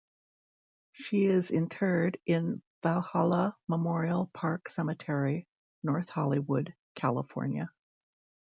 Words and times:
She 0.93 1.25
is 1.25 1.51
interred 1.51 2.17
in 2.25 2.63
Valhalla 2.81 3.55
Memorial 3.67 4.31
Park 4.33 4.67
Cemetery, 4.67 5.45
North 5.83 6.09
Hollywood, 6.09 6.73
California. 6.95 7.71